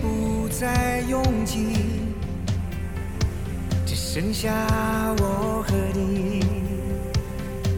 [0.00, 1.76] 不再拥挤，
[3.84, 4.50] 只剩下
[5.18, 6.44] 我和你，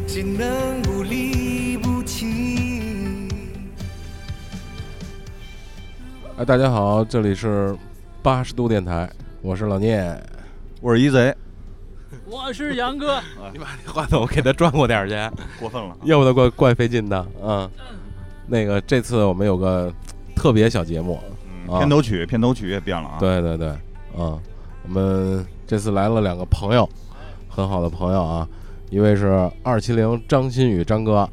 [0.06, 3.28] 只能不离不弃。
[6.36, 7.76] 哎，大家好，这里是
[8.22, 9.10] 八十度电台，
[9.42, 10.18] 我是老聂。
[10.80, 11.34] 我是一贼，
[12.24, 13.20] 我是杨哥，
[13.52, 15.14] 你把那话筒给他转过点去，
[15.58, 15.94] 过分了。
[16.04, 17.26] 要不得怪怪费劲的。
[17.42, 17.70] 嗯，
[18.46, 19.92] 那个这次我们有个
[20.34, 21.20] 特别小节目，
[21.78, 23.68] 片头曲，片头曲也变了啊。，对对对，
[24.18, 24.38] 嗯，
[24.84, 26.88] 我们这次来了两个朋友，
[27.48, 28.46] 很好的朋友啊，
[28.90, 31.28] 一位是二七零张馨予张哥，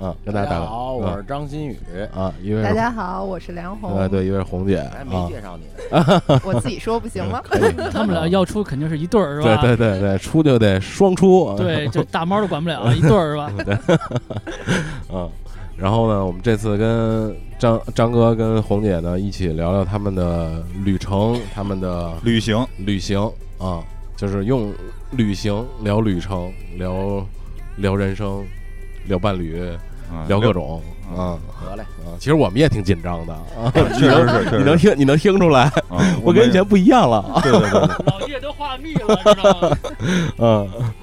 [0.00, 1.76] 嗯，跟大家打个好，我是张馨予。
[1.94, 3.98] 嗯啊，一位大家好，我是梁红。
[3.98, 5.64] 哎对，一位是红姐还没啊，介绍你，
[6.44, 7.42] 我自己说不行吗？
[7.92, 9.60] 他们俩要出肯定是一对儿是吧？
[9.62, 13.52] 对对对，出就得双出，啊对， 这大猫都管不了，一对儿是吧？
[15.12, 15.28] 嗯，
[15.82, 23.20] 然后呢，我们这次跟张张哥跟红姐呢一起聊聊他们的旅程，他们的旅行，旅行
[23.58, 23.82] 啊，
[24.16, 24.72] 就是用
[25.10, 27.26] 旅行聊旅程，聊
[27.78, 28.44] 聊人生，
[29.08, 29.60] 聊伴侣，
[30.08, 30.80] 啊聊各种
[31.16, 31.36] 啊
[31.68, 32.14] 得嘞，啊。
[32.16, 34.88] 其实我们也挺紧张的 啊，确实是，确你能是。
[34.90, 37.40] 听你能听出来，啊我跟以前不一样了啊。
[37.42, 39.78] 对对对对，老叶都话密了，知道吗？
[40.38, 40.70] 嗯，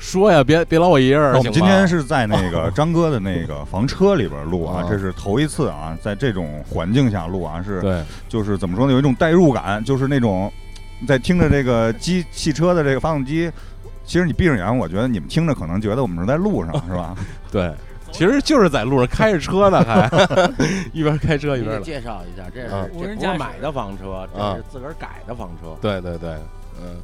[0.00, 8.02] 说呀，别别老我一人我们今天是在那个 张哥的那个房车里边录啊啊，这是头一次啊，在这种环境下录啊，是对。
[8.26, 10.50] 就是怎么说呢，有一种代入感，就是那种
[11.06, 13.50] 在听着这个机汽车的这个发动机，
[14.04, 17.14] 其实你闭上眼，我觉得你们听着可能觉得我们是在路上， 是吧？
[17.52, 17.70] 对，
[18.10, 20.08] 其实就是在路上开着车呢， 还。
[20.94, 21.80] 一边开车一边。
[21.82, 25.76] 介绍一下，这是无人驾驶不是买的房车，啊这是自个儿改的房车。
[25.82, 26.30] 对对对，
[26.80, 26.96] 嗯，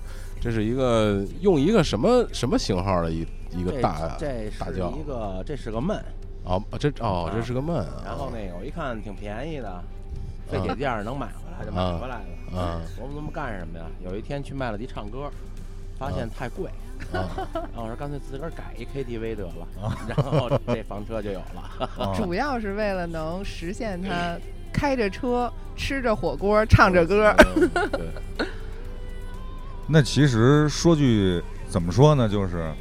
[0.47, 6.01] 这是一个用一个什么什么型号的一一个这大这是大轿一个，这是个闷。
[6.45, 9.83] 哦，这哦这是个闷啊，然后那个我一看挺便宜的，
[10.49, 12.61] 废铁店能买回来就买回来了。
[12.61, 13.87] 啊琢磨琢磨干什么呀？
[14.05, 15.29] 有一天去麦乐迪唱歌，
[15.99, 16.71] 发现太贵，
[17.13, 19.67] 啊 然后我说干脆自个儿改一 KTV 得了，
[20.07, 21.89] 然后这房车就有了。
[21.99, 24.39] 啊 主要是为了能实现他
[24.73, 27.35] 开着车、吃着火锅、唱着歌。
[27.57, 28.47] 嗯对，
[29.89, 32.73] 那其实说句怎么说呢，就是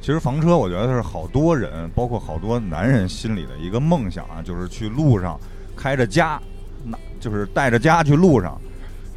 [0.00, 5.38] 其实房车，我觉得是好多人，包括好多男人心里的一个梦想啊，就是去路上
[5.76, 6.40] 开着家，
[6.84, 8.60] 那就是带着家去路上。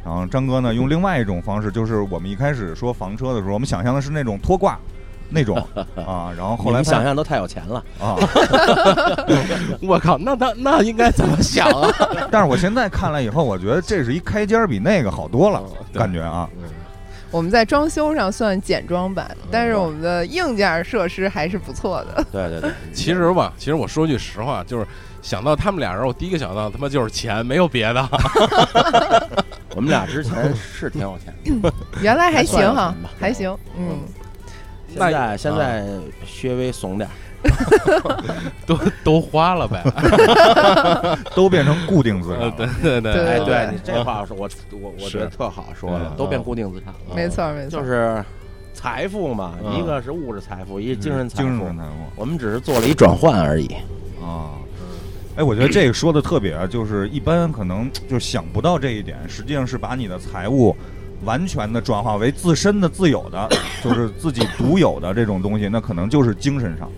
[0.04, 4.78] 然后张哥呢，用另外一种方式，就是我们一开始说房车的时候，我们想象的是那种拖挂
[5.28, 5.56] 那种
[6.06, 7.84] 啊，然后后来想象都太有钱了。
[8.00, 8.14] 啊，
[9.82, 11.92] 我靠，那那那应该怎么想啊？
[12.30, 15.60] 但是我现在看了以后，我觉得这是一开间儿比那个好多了，
[15.92, 16.62] 感觉啊，嗯
[17.36, 22.24] 我们在装修上算简装版，但是我们的硬件设施还是不错的。
[22.32, 24.86] 对对对， 其实吧，其实我说句实话，就是
[25.20, 28.08] 想到他们俩人，我第一个想到他妈就是钱，没有别的。
[29.76, 31.70] 我们俩之前是挺有钱的，
[32.00, 33.54] 原来还行哈还行。
[33.76, 33.98] 嗯，
[34.96, 35.86] 现在现在
[36.24, 37.12] 稍微怂点儿。
[38.66, 39.84] 都都花了呗。
[41.36, 42.50] 都变成固定资产。
[42.82, 47.14] 对对对，哎，对对你这话说，我我我觉得特好说的嗯，都变固定资产了。
[47.14, 47.78] 没错没错。
[47.78, 48.24] 就是
[48.74, 51.76] 财富嘛，嗯一个是物质财富，一个精神财富精神。
[51.76, 51.90] 财富。
[52.16, 53.66] 我们只是做了一转换而已。
[54.20, 54.50] 啊，
[55.36, 60.74] 哎，我觉得这个说的特别啊，就是一般可能就想不到这一点，实际上是把你的财务
[61.24, 63.48] 完全的转化为自身的自有的，
[63.82, 66.88] 就是自己独有的这种东西，那可能就是精神上。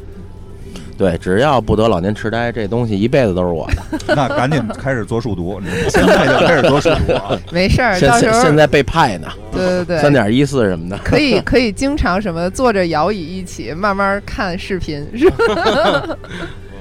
[0.97, 3.83] 对，只要不得老年痴呆，这东西一辈子都是我的。
[4.17, 7.39] 那赶紧开始做数独，你 现在就开始做数独啊！
[7.53, 10.99] 没事儿，现到时候现现在被派呢，对对对，三点一四什么的。
[11.05, 16.19] 可以可以经常什么坐着摇椅一起慢慢看视频，是吧？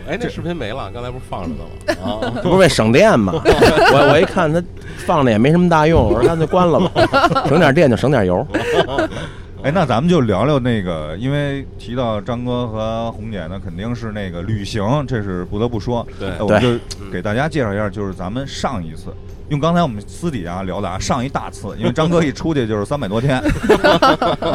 [0.08, 1.56] 哎，那视频没了，刚才不是放着呢
[1.88, 1.96] 吗？
[2.02, 3.34] 啊，这不是为省电吗？
[3.44, 4.64] 我我一看它
[5.06, 8.46] 放着也没什么大用，我说干脆关了吧， 省点电就省点油。
[9.64, 16.08] 哎，那咱们就聊聊那个，因为提到张哥和红姐呢，肯定是那个旅行，这是不得不说。
[16.20, 19.14] 对哎我们就给大家介绍一下，就是咱们上一次。
[19.50, 23.42] 用刚才我们私底下聊的啊，上一大次，因为张哥一出去就是三百多天，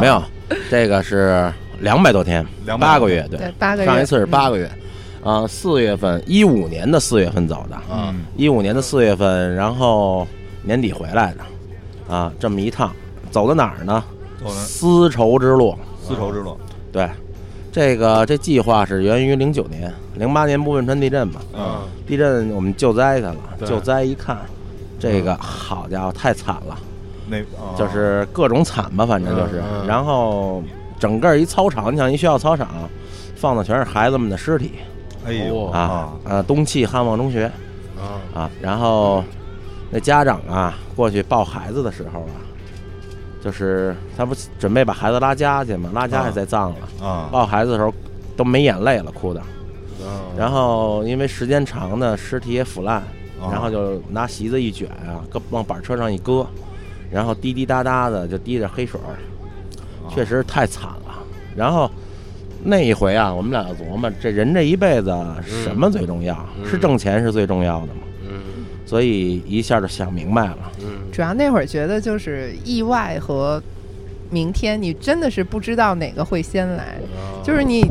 [0.01, 0.23] 没有，
[0.71, 3.87] 这个是两百多天，200八个月，对，对，八个月。
[3.87, 4.71] 上一次是八个月，
[5.23, 8.25] 啊，四月份，一五年的四月份走的，啊嗯。
[8.37, 10.27] 一五年的四月份，然后
[10.63, 12.93] 年底回来的，啊，这么一趟，
[13.31, 14.03] 走到哪儿呢？
[14.49, 16.59] 丝绸之路，丝绸之路，
[16.91, 17.09] 对，
[17.71, 21.79] 这个这计划是源于零九年，零八年不汶川地震嘛，嗯。
[22.05, 24.37] 地震我们救灾去了，救灾一看，
[24.99, 26.77] 这个好家伙太惨了，
[27.29, 30.61] 那啊就是各种惨吧，反正就是然后
[30.99, 32.69] 整个一操场，你想一学校操场，
[33.37, 34.73] 放的全是孩子们的尸体
[35.25, 37.51] 哎呦哦啊，呃，东汽汉望中学，
[37.97, 38.51] 啊啊。
[38.61, 39.23] 然后
[39.91, 42.41] 那家长啊过去抱孩子的时候啊，
[43.43, 47.07] 就是他不准备把孩子拉家去嘛，拉家也在葬了。
[47.07, 47.93] 啊抱孩子的时候
[48.37, 49.41] 都没眼泪了，哭的。
[49.41, 49.47] 啊
[50.37, 52.97] 然后因为时间长呢，尸体也腐烂，
[53.41, 56.45] 啊然后就拿席子一卷啊，搁往板车上一搁，
[57.11, 59.15] 然后滴滴答答的就滴着黑水儿，
[60.11, 61.15] 确实太惨了。
[61.55, 61.89] 然后
[62.65, 65.13] 那一回啊，我们俩就琢磨，这人这一辈子
[65.45, 66.35] 什么最重要？
[66.59, 68.03] 嗯是挣钱是最重要的吗？
[68.29, 68.41] 嗯
[68.87, 70.59] 所以一下就想明白了。
[70.81, 73.63] 嗯主要那会儿觉得就是意外和
[74.31, 76.85] 明天，你真的是不知道哪个会先来。
[76.85, 77.85] 啊就是你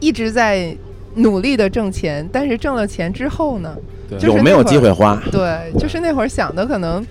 [0.00, 0.76] 一直在
[1.14, 3.76] 努力的挣钱，但是挣了钱之后呢？
[4.10, 5.20] 就是有没有机会花？
[5.30, 7.04] 对，就是那会儿想的可能，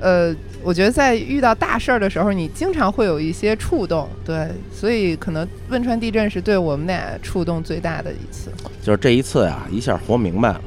[0.00, 8.50] 呃，我觉得在遇到大事儿的时候，你经常会有一些触动，对，所以可能汶川地震是对我们俩触动最大的一次。
[8.82, 10.62] 就是这一次呀，一下活明白了。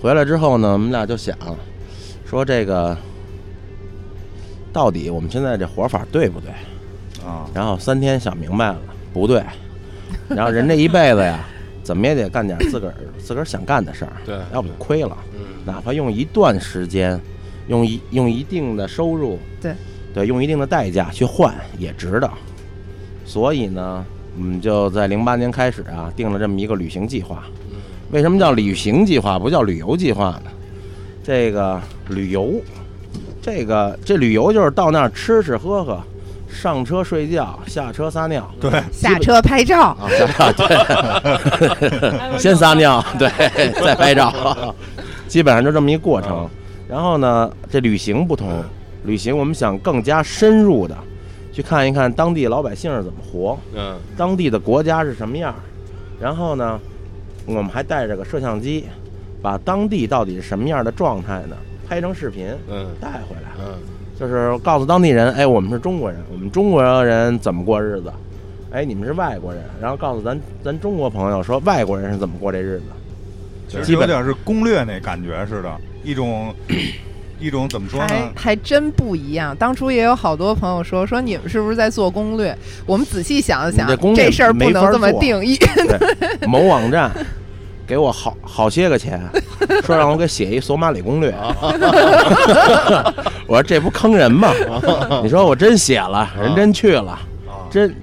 [0.00, 1.36] 回来之后呢，我们俩就想
[2.24, 2.96] 说这个
[4.72, 6.50] 到底我们现在这活法对不对？
[7.26, 8.78] 啊然后三天想明白了，
[9.12, 9.42] 不对。
[10.28, 11.44] 然后人这一辈子呀，
[11.82, 15.16] 怎么也得干点自个儿自个儿想干的事儿，对要不就亏了。
[15.34, 17.20] 嗯哪怕用一段时间，
[17.70, 19.72] 用一用一定的收入，对
[20.12, 22.28] 对，用一定的代价去换也值得。
[23.24, 24.04] 所以呢，
[24.36, 27.44] 我们就在零八年开始啊，定了这么一个旅行计划。
[28.10, 30.50] 为什么叫旅行计划，不叫旅游计划呢？
[31.22, 32.60] 这个旅游，
[33.40, 36.02] 这个这旅游就是到那儿吃吃喝喝，
[36.48, 38.50] 上车睡觉，下车撒尿。
[38.60, 43.30] 对下车拍照，啊，下车对， 先撒尿，对，
[43.80, 44.74] 再拍照，
[45.28, 46.50] 基本上就这么一过程。
[46.90, 48.62] 然后呢，这旅行不同，
[49.04, 50.96] 旅行我们想更加深入的
[51.52, 55.54] 去看一看当地老百姓是怎么活，嗯当地的国家是什么样。
[56.20, 56.78] 然后呢，
[57.46, 58.86] 我们还带着个摄像机，
[59.40, 61.56] 把当地到底是什么样的状态呢，
[61.88, 63.52] 拍成视频嗯带回来。
[63.64, 63.74] 嗯
[64.18, 68.12] 就是告诉当地人，哎，我们是中国人，我们中国人怎么过日子？
[68.70, 72.84] 哎，你们是外国人，然后告诉咱咱中国朋友说，外国人是怎么过这日子？
[73.66, 76.54] 其实基本有点是攻略那感觉似的，一种
[77.40, 78.30] 一种怎么说呢？
[78.36, 79.56] 还真不一样。
[79.56, 82.56] 当初也有好多朋友说说你们是不是在做攻略？
[82.84, 85.58] 我们仔细想了想这攻，略这事儿不能这么定义。
[86.46, 87.10] 某网站
[87.86, 89.20] 给我好好些个钱，
[89.84, 91.34] 说让我给写一索马里攻略。
[93.46, 94.52] 我说这不坑人吗？
[95.22, 97.20] 你说我真写了，人真去了，啊
[97.70, 97.94] 真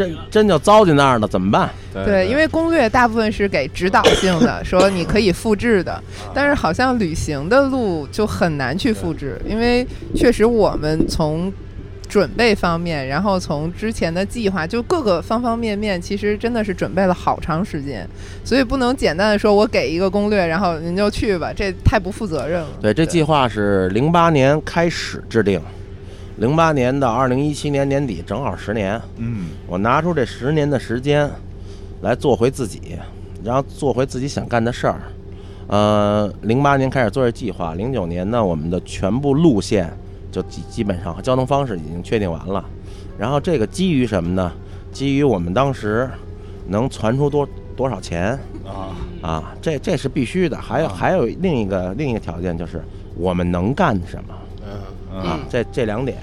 [0.00, 1.68] 真真就糟践那儿了，怎么办？
[1.92, 6.02] 对，因为攻略大部分是给指导性的， 说你可以复制的，
[6.32, 11.52] 但是好像旅行的路就很难去复制，因为确实我们从
[12.08, 18.08] 准备方面，然后从之前的计划，就各个方方面面，其实真的是准备了好长时间，
[18.44, 22.68] 所以不能简单的说我给一个攻略，然后您就去吧，这太不负责任了。
[22.80, 25.60] 对，这计划是零八年开始制定，
[26.40, 28.98] 零八年到二零一七年年底，正好十年。
[29.18, 31.30] 嗯我拿出这十年的时间
[32.00, 32.98] 来做回自己，
[33.44, 35.02] 然后做回自己想干的事儿。
[35.66, 39.92] 呃，零八年开始做这计划，零九年呢，我们的全部路线
[40.32, 42.64] 就基基本上和交通方式已经确定完了。
[43.18, 44.50] 然后这个基于什么呢？
[44.92, 46.08] 基于我们当时
[46.68, 48.30] 能传出多多少钱
[48.64, 49.54] 啊啊？
[49.60, 50.56] 这这是必须的。
[50.56, 52.82] 还有啊还有另一个另一个条件就是
[53.14, 54.34] 我们能干什么
[55.12, 55.20] 嗯。
[55.20, 55.38] 啊？
[55.50, 56.16] 这这两点。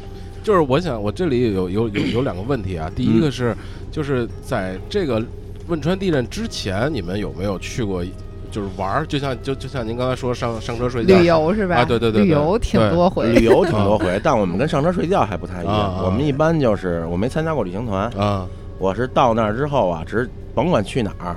[0.48, 2.90] 就是我想，我这里有有有有两个问题啊。
[2.96, 3.54] 第一个是，
[3.92, 5.22] 就是在这个
[5.68, 8.02] 汶川地震之前，你们有没有去过，
[8.50, 9.06] 就是玩儿？
[9.06, 11.76] 就像就就像您刚才说上上车睡觉旅游是吧？
[11.76, 13.34] 啊对对对对旅游挺多回。
[13.34, 16.02] 旅游挺多回，但我们跟上车睡觉还不太一样。
[16.06, 18.48] 我们一般就是我没参加过旅行团，啊
[18.80, 21.36] 我是到那儿之后啊，只甭管去哪儿，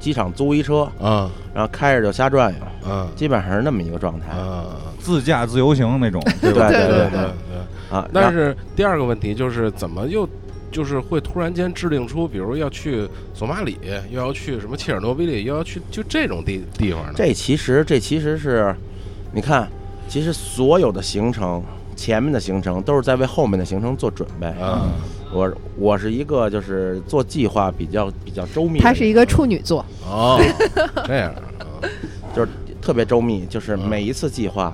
[0.00, 4.66] 机场租一车，啊然后开着就瞎转悠，啊基本上是那么一个状态嗯！
[5.00, 6.68] 自驾自由行那种， 对吧？
[6.68, 7.96] 对对对对。
[7.96, 8.08] 啊。
[8.12, 10.28] 但是第二个问题就是，怎么又
[10.70, 13.78] 就是会突然间制定出，比如要去索马里，
[14.10, 17.12] 又要去什么切尔诺贝利，又要去就这种地地方呢？
[17.16, 18.74] 这其实这其实是，
[19.32, 19.68] 你看，
[20.08, 21.62] 其实所有的行程，
[21.96, 24.46] 前面的行程都是在为后面的行程做准备。
[24.60, 24.90] 啊
[25.30, 30.40] 我我是一个就是做计划比较比较周密的人，他是一个处女座，哦，
[31.06, 31.84] 这样啊
[32.34, 32.48] 就是
[32.88, 34.72] 特别周密，就是每一次计划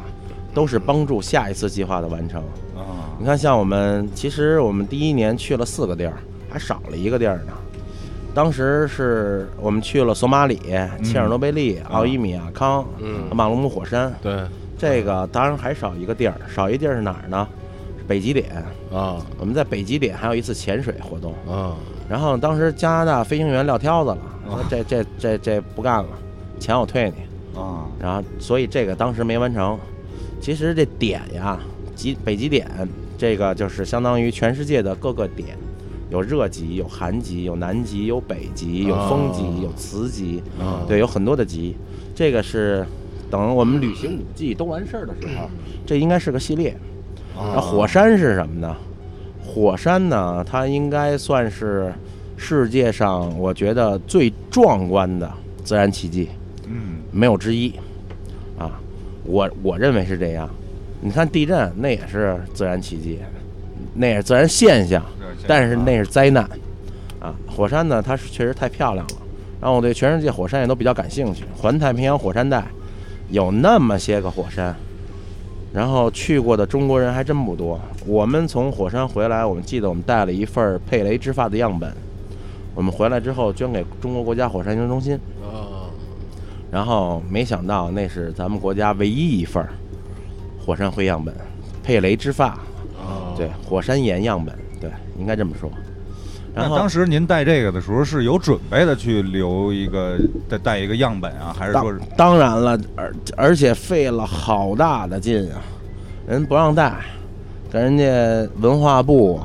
[0.54, 2.40] 都是帮助下一次计划的完成。
[2.76, 6.14] 啊你看，像我们其实我们第一年去了四个地儿，
[6.49, 7.52] 还少了一个地儿呢。
[8.33, 10.61] 当时是我们去了索马里、
[11.02, 14.14] 切尔诺贝利、奥伊米亚康、嗯马鲁姆火山。
[14.23, 14.42] 对
[14.78, 17.49] 这个当然还少一个地儿，少一地儿是哪儿呢？
[17.99, 18.64] 是北极点。
[18.92, 21.35] 啊我们在北极点还有一次潜水活动。
[21.52, 21.75] 啊
[22.09, 26.11] 然后当时加拿大飞行员撂挑子了，说这这这这不干了，
[26.61, 27.16] 钱我退你。
[27.54, 29.78] 啊，然后所以这个当时没完成。
[30.40, 31.58] 其实这点呀，
[31.94, 32.68] 极北极点
[33.16, 35.56] 这个就是相当于全世界的各个点，
[36.11, 41.75] 有热极、有寒极、有南极、有北极、有风极、哦有磁极，啊对，有很多的极。
[42.14, 42.84] 这个是
[43.30, 45.49] 等我们旅行五季都完事儿的时候，
[45.87, 46.76] 这应该是个系列。
[47.37, 48.76] 那火山是什么呢？
[49.42, 51.92] 火山呢，它应该算是
[52.37, 55.30] 世界上我觉得最壮观的
[55.64, 56.28] 自然奇迹。
[57.14, 57.73] 嗯没有之一，
[58.59, 58.73] 啊，
[59.23, 60.50] 我我认为是这样。
[61.00, 63.21] 你看地震，那也是自然奇迹，
[63.94, 65.00] 那也是自然现象，
[65.47, 66.42] 但是那是灾难，
[67.21, 69.12] 啊，火山呢，它是确实太漂亮了。
[69.61, 72.66] 然后我对全世界火山也都比较感兴趣，环太平洋火山带
[73.30, 74.75] 有那么些个火山，
[75.73, 77.80] 然后去过的中国人还真不多。
[78.04, 81.92] 我们从火山回来，我们记得我们带了一份儿佩雷之发的样本，
[82.75, 85.16] 我们回来之后捐给中国国家火山研究中心。
[86.74, 89.70] 啊，然后没想到那是咱们国家唯一一份儿
[90.58, 91.32] 火山灰样本，
[91.84, 95.70] 佩雷之发，啊对，火山岩样本，对，应该这么说。
[96.54, 102.00] 然后当时您带这个的时候是有准备的去留一个带带一个样本啊，还是说是？
[102.16, 105.60] 当然了，而而且费了好大的劲啊，
[106.26, 106.94] 人不让带，
[107.70, 109.40] 跟人家文化部、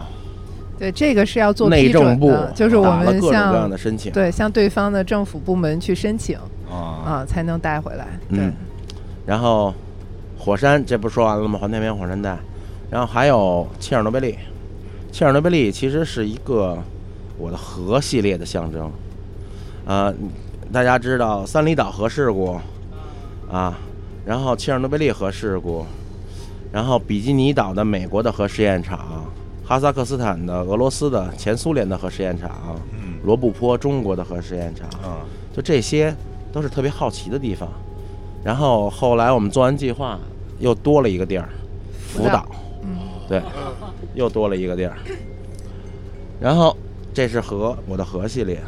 [0.79, 4.11] 对，这个是要做内批准政部的，就是我们打了各各样向的申请。
[4.13, 6.37] 对向对方的政府部门去申请
[6.71, 8.07] 啊啊，才能带回来。
[8.29, 8.53] 对嗯，
[9.25, 9.73] 然后
[10.37, 11.59] 火山这不说完了吗？
[11.59, 12.37] 环太平洋火山带，
[12.89, 14.37] 然后还有切尔诺贝利。
[15.11, 16.77] 切尔诺贝利其实是一个
[17.37, 18.89] 我的核系列的象征。
[19.85, 20.13] 呃，
[20.71, 22.57] 大家知道三里岛核事故
[23.51, 23.77] 啊，
[24.25, 25.85] 然后切尔诺贝利核事故，
[26.71, 29.25] 然后比基尼岛的美国的核试验场，
[29.69, 32.49] 哈萨克斯坦的俄罗斯的前苏联的核试验场，
[32.91, 34.89] 嗯罗布泊中国的核试验场。
[34.99, 35.21] 啊
[35.55, 36.11] 就这些
[36.51, 37.69] 都是特别好奇的地方。
[38.43, 40.17] 然后后来我们做完计划，
[40.57, 41.47] 又多了一个地儿，
[42.07, 42.47] 福岛，
[42.81, 42.97] 嗯，
[43.27, 43.43] 对，
[44.15, 44.97] 又多了一个地儿。
[46.41, 46.75] 然后
[47.13, 48.59] 这是核，我的核系列，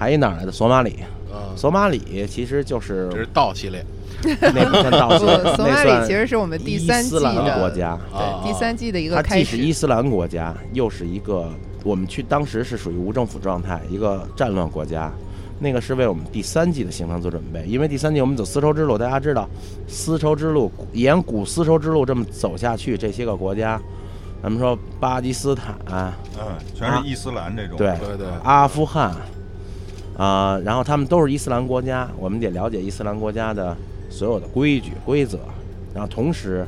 [0.00, 0.50] 还一哪儿来的？
[0.50, 0.96] 索马里。
[1.32, 3.84] 啊，索马里其实就是这是道系列
[4.22, 7.90] 那不算道系列，，索马里其实是我们第三季的国家。
[8.12, 9.44] 啊对第三季的一个它开始。
[9.44, 11.50] 既是伊斯兰国家，又是一个
[11.84, 15.10] 我们去当时是属于无政府状态，一个战乱国家。
[15.62, 19.46] 那个是为我们第三季的行程做准备，因为第三季我们走丝绸之路，大家知道，
[19.86, 23.78] 丝绸之路沿古丝绸之路这么走下去，这些个国家，
[24.42, 26.10] 咱们说巴基斯坦、嗯，
[26.74, 29.14] 全是伊斯兰这种对对对阿富汗，
[30.20, 33.74] 啊、然后他们都是伊斯兰国家，我们得了解伊斯兰国家的
[34.10, 35.38] 所有的规矩规则，
[35.94, 36.66] 然后同时，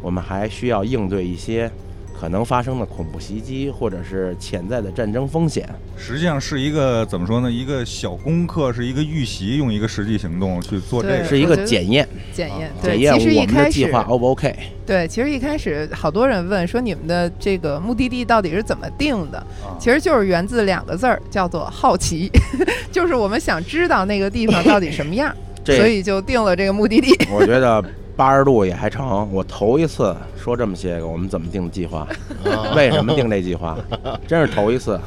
[0.00, 1.70] 我们还需要应对一些
[2.18, 5.68] 可能发生的恐怖袭击或者是潜在的战争风险。
[5.96, 7.50] 实际上是一个怎么说呢？
[7.50, 11.24] 一个小功课，是一个预习，用一个实际行动去做这。
[11.24, 14.54] 是一个检验，检验，检对，验其实一我们的开始计划 O 不 OK？
[14.86, 19.38] 对，其实一开始好多人问说你们的这个目的地到底是怎么定的？
[19.38, 22.30] 啊其实就是源自两个字儿，叫做好奇，
[22.92, 27.12] 就是我们想知道那个地方到底什么样，所以就定了这个目的地。
[27.30, 27.82] 我觉得
[28.16, 29.30] 八十度也还成。
[29.32, 32.06] 我头一次说这么些个，我们怎么定的计划？
[32.44, 33.76] 啊为什么定这计划？
[34.26, 34.98] 真是头一次。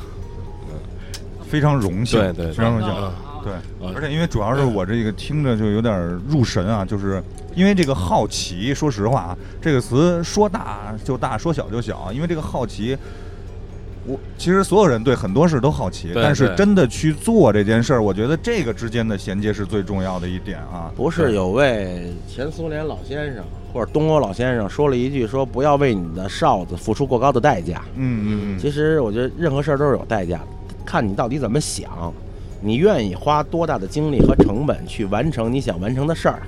[1.49, 2.89] 非常荣幸，对对对非常荣幸。
[2.89, 5.97] 啊对啊，而且因为主要是我这个听着就有点
[6.27, 7.23] 入神啊，就是
[7.55, 12.97] 因为这个好奇，说实话啊，这个词说大就大，说小就小，因为这个好奇。
[14.07, 20.89] 我其实所有人对很多事都好奇，但是真的去做这件事儿，我觉得这个之间的衔接是最重要的一点啊。
[20.95, 27.81] 不是有位前苏联老先生或者东欧老先生说了一句说不要为你的哨子付出过高的代价。
[27.95, 30.47] 嗯嗯嗯，其实我觉得任何事儿都是有代价的，
[30.85, 32.13] 看你到底怎么想，
[32.61, 36.41] 你愿意花多大的精力和成本去完成你想完成的事儿，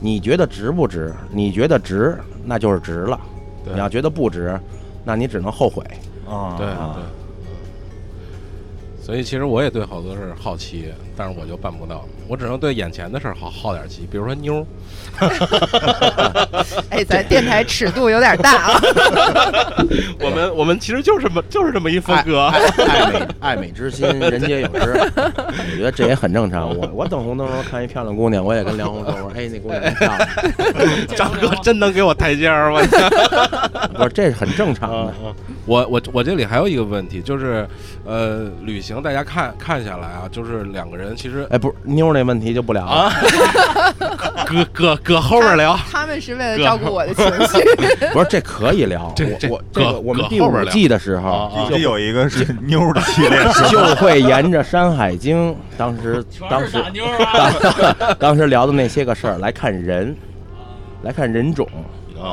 [0.00, 1.12] 你觉得值不值？
[1.30, 3.18] 你觉得值，那就是值了；
[3.70, 4.58] 你要觉得不值，
[5.04, 5.84] 那你只能后悔。
[6.28, 7.02] 啊，对啊对。
[9.04, 14.66] 所以其实我也对好多事好奇，但是我就办不到，我只能对眼前的事儿好好点奇，比如说妞
[15.18, 18.80] 儿， 哎，咱电台尺度有点大啊。
[20.20, 24.92] 我们我们其实就是这么就是这么一风格， 爱爱美爱美之心，人皆有之。
[25.16, 26.68] 我觉得这也很正常。
[26.76, 30.28] 我我等红灯时候看一漂亮姑娘，我也跟梁红说，我说哎，那姑娘真漂亮。
[31.16, 32.80] 张哥真能给我台阶儿，我
[33.94, 35.14] 不是，这是很正常的。
[35.64, 37.66] 我我我这里还有一个问题，就是
[38.04, 42.90] 呃，旅行大家看看下来啊，就是两个人其实哎，不是妞儿那问题就不聊了。
[42.90, 43.12] 啊，
[44.46, 45.78] 搁搁搁后边聊。
[45.90, 47.62] 他们是为了照顾我的情 绪。
[48.12, 49.12] 不是这可以聊。
[49.14, 53.38] 这这我我这个搁我们第五季的时候啊啊这有一个是妞儿的系列，
[53.70, 57.16] 就会沿着《山海经》当时当时全是打妞儿
[58.00, 58.16] 啊！
[58.18, 60.16] 当时聊的那些个事儿来看人，
[61.02, 61.68] 来看人种
[62.18, 62.24] 啊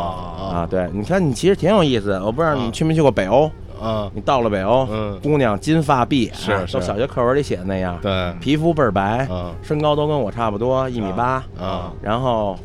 [0.54, 0.68] 啊。
[0.70, 2.24] 对，你看你其实挺有意思的。
[2.24, 3.52] 我不知道你去没去过北欧，
[3.84, 4.12] 啊。
[4.14, 5.20] 你到了北欧，嗯。
[5.22, 6.82] 姑娘金发碧眼，是。
[6.82, 8.34] 小学课文里写的那样，对。
[8.40, 11.92] 皮肤倍儿白，啊身高都跟我差不多，一米八，啊。
[12.02, 12.58] 然后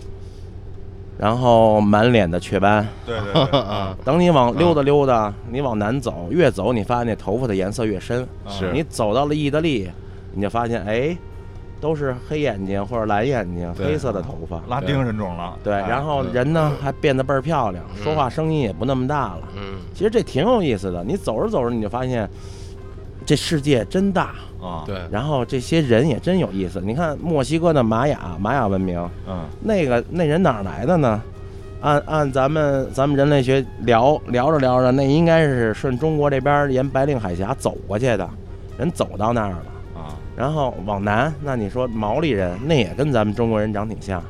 [1.18, 2.86] 然后满脸的雀斑。
[3.04, 3.96] 对对对， 啊。
[4.04, 8.26] 等你往溜达溜达，你往南走，越走你发现那头发的颜色越深。
[8.48, 8.70] 是。
[8.72, 9.90] 你走到了意大利，
[10.32, 11.16] 你就发现哎，
[11.80, 14.60] 都是黑眼睛或者蓝眼睛，黑色的头发。
[14.68, 19.42] 拉丁人种了，对，哎然后人呢还变得倍儿漂亮，嗯说话声音也不那么大了。
[19.56, 21.04] 嗯其实这挺有意思的。
[21.04, 22.28] 你走着走着，你就发现
[23.24, 26.80] 这世界真大，啊，对然后这些人也真有意思。
[26.80, 31.22] 你看墨西哥的玛雅玛雅文明，嗯那个那人哪儿来的呢？
[31.80, 38.28] 按按咱们咱们人类学聊聊着聊着，那应该是顺中国这边沿白令海峡走过去的，
[38.76, 39.64] 人走到那儿了。
[40.38, 44.22] 啊，然后往南，那你说毛利人那也跟咱们中国人长挺像，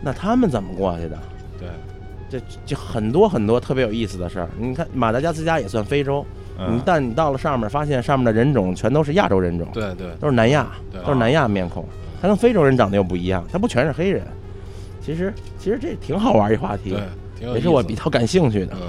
[0.00, 1.18] 那他们怎么过去的？
[1.58, 1.68] 对
[2.30, 4.48] 这就很多很多特别有意思的事儿。
[4.58, 6.24] 你看马达加斯加也算非洲，
[6.56, 10.68] 你嗯但你到了上面，发现上面的人种全都是亚洲人种，对对都是南亚，
[11.04, 11.84] 都是南亚面孔。
[12.22, 14.22] 他跟非洲人长得又不一样，他不全是黑人。
[15.00, 16.96] 其实其实这挺好玩一话题
[17.38, 18.72] 对，，也是我比较感兴趣的。
[18.80, 18.88] 嗯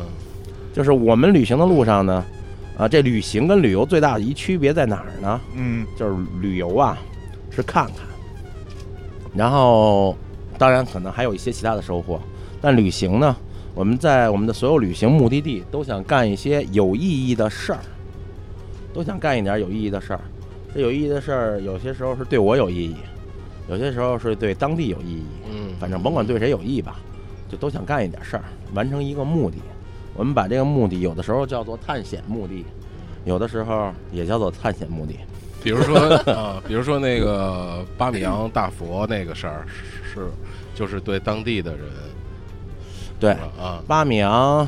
[0.73, 2.23] 就是我们旅行的路上呢，
[2.77, 5.39] 啊，这旅行跟旅游最大的一区别在哪儿呢？
[5.55, 6.98] 嗯就是旅游啊，
[7.50, 8.05] 是看看，
[9.34, 10.15] 然后
[10.58, 12.20] 当然可能还有一些其他的收获，
[12.60, 13.36] 但旅行呢，
[13.74, 17.79] 我们在我们的所有旅行目的地都想干一些有意义的事儿，
[18.94, 20.20] 都想干一点有意义的事儿。
[20.74, 22.98] 这有意义的事儿，有些时候是对我有意义，
[23.70, 26.98] 有些时候是对当地有意义，嗯，反正甭管对谁有意义吧，
[27.48, 29.55] 就都想干一点事儿，完成一个目的。
[30.15, 32.65] 我们把这个目的有的时候叫做探险目的，
[33.25, 35.15] 有的时候也叫做探险目的。
[35.63, 35.97] 比如说
[36.31, 40.27] 啊，比如说那个巴米扬大佛那个事儿是
[40.75, 41.81] 就是对当地的人
[43.19, 44.67] 对，啊巴米扬，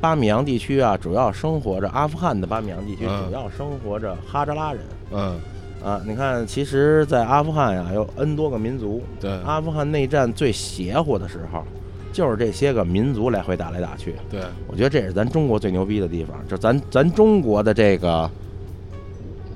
[0.00, 5.40] 巴米扬地区啊，主要生活着阿富汗的巴米扬地区，嗯主要生活着哈扎拉人嗯
[5.82, 6.00] 啊。
[6.04, 9.02] 你看，其实，在阿富汗呀、有 N 多个民族。
[9.20, 11.64] 对阿富汗内战最邪乎的时候，
[12.12, 14.14] 就是这些个民族来回打来打去。
[14.30, 18.30] 对我觉得这也是咱中国最牛逼的地方，就咱咱中国的这个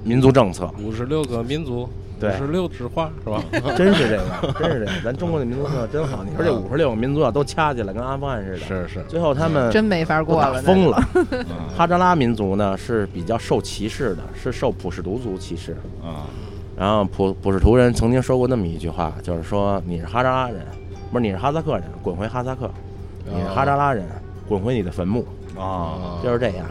[0.05, 1.89] 民族政策，五十六个民族，
[2.21, 3.43] 五十六枝花是吧？
[3.77, 4.93] 真是这个，真是这个。
[5.05, 6.25] 咱中国的民族政策真好。
[6.25, 11.03] 你说 这五十六个民族要都掐起来，跟阿富汗似的，是是，最后他们 真没法过了，打疯了。
[11.15, 11.45] 嗯
[11.77, 15.73] 哈扎拉民族呢是比较受歧视的，是受普什图族歧视。
[16.03, 16.27] 啊
[16.75, 20.67] 然后普普什图人曾经说过那么一句话，就是说你是哈扎拉人，
[21.13, 22.67] 不是你是哈萨克人，滚回哈萨克；
[23.27, 24.03] 你是哈扎拉人，
[24.49, 25.27] 滚回你的坟墓，
[25.59, 26.65] 啊就是这样。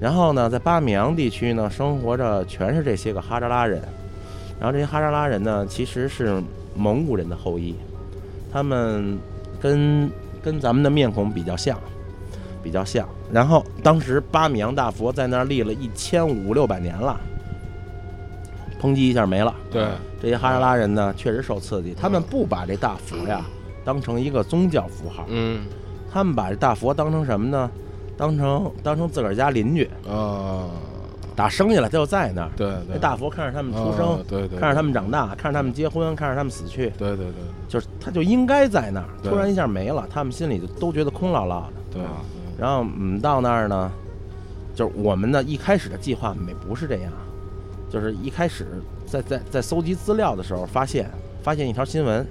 [0.00, 3.82] 然后呢，在巴米扬地区呢，生活着全是这些个哈扎拉人。
[4.58, 6.42] 然后这些哈扎拉人呢，其实是
[6.74, 7.74] 蒙古人的后裔，
[8.50, 9.18] 他们
[9.60, 10.10] 跟
[10.42, 11.78] 跟咱们的面孔比较像，
[12.62, 13.06] 比较像。
[13.30, 17.20] 然后当时巴米扬大佛在那儿立了一千五六百年了，
[18.80, 19.54] 抨击一下没了。
[19.70, 19.88] 对
[20.22, 23.44] 这些哈扎拉人呢，确实受刺激，他们不把这大佛呀
[23.84, 25.64] 当成一个宗教符号，嗯。
[26.12, 27.68] 他们把这大佛当成什么呢？
[28.16, 30.70] 当成当成自个儿家邻居，啊，
[31.34, 32.50] 打生下来他就在那儿。
[32.56, 37.34] 对对，这大佛看着他们出生，啊对对，看着他们长大，看着他们结婚，看着他们死去，对对对。
[37.68, 39.08] 就是他就应该在那儿。
[39.24, 41.98] 突然一下没了，他们心里就都觉得空落落的。
[41.98, 42.02] 对，
[42.56, 43.90] 然后我们，到那儿呢，
[44.76, 47.12] 就是我们呢一开始的计划没不是这样，
[47.90, 48.66] 就是一开始
[49.04, 51.10] 在在在搜集资料的时候发现
[51.42, 52.24] 发现一条新闻，